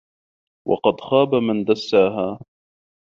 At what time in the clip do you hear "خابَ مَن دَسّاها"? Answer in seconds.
1.01-2.39